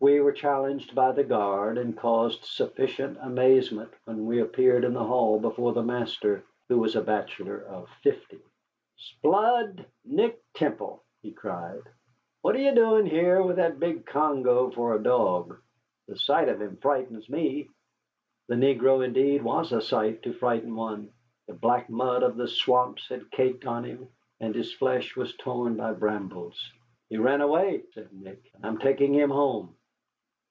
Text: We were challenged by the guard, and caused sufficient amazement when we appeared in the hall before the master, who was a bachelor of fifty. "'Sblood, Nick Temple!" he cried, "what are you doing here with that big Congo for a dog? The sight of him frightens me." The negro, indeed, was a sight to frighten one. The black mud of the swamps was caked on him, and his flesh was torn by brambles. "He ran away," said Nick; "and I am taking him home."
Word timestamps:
We 0.00 0.20
were 0.20 0.30
challenged 0.32 0.94
by 0.94 1.10
the 1.10 1.24
guard, 1.24 1.76
and 1.76 1.96
caused 1.98 2.44
sufficient 2.44 3.18
amazement 3.20 3.92
when 4.04 4.26
we 4.26 4.40
appeared 4.40 4.84
in 4.84 4.94
the 4.94 5.02
hall 5.02 5.40
before 5.40 5.72
the 5.72 5.82
master, 5.82 6.44
who 6.68 6.78
was 6.78 6.94
a 6.94 7.00
bachelor 7.02 7.62
of 7.62 7.88
fifty. 8.04 8.38
"'Sblood, 8.96 9.86
Nick 10.04 10.40
Temple!" 10.54 11.02
he 11.20 11.32
cried, 11.32 11.82
"what 12.42 12.54
are 12.54 12.60
you 12.60 12.76
doing 12.76 13.06
here 13.06 13.42
with 13.42 13.56
that 13.56 13.80
big 13.80 14.06
Congo 14.06 14.70
for 14.70 14.94
a 14.94 15.02
dog? 15.02 15.56
The 16.06 16.14
sight 16.16 16.48
of 16.48 16.62
him 16.62 16.76
frightens 16.76 17.28
me." 17.28 17.68
The 18.46 18.54
negro, 18.54 19.04
indeed, 19.04 19.42
was 19.42 19.72
a 19.72 19.80
sight 19.82 20.22
to 20.22 20.32
frighten 20.32 20.76
one. 20.76 21.10
The 21.48 21.54
black 21.54 21.90
mud 21.90 22.22
of 22.22 22.36
the 22.36 22.46
swamps 22.46 23.10
was 23.10 23.24
caked 23.32 23.66
on 23.66 23.82
him, 23.82 24.08
and 24.38 24.54
his 24.54 24.72
flesh 24.72 25.16
was 25.16 25.34
torn 25.36 25.76
by 25.76 25.92
brambles. 25.92 26.70
"He 27.08 27.16
ran 27.16 27.40
away," 27.40 27.82
said 27.94 28.12
Nick; 28.12 28.48
"and 28.54 28.64
I 28.64 28.68
am 28.68 28.78
taking 28.78 29.12
him 29.12 29.30
home." 29.30 29.74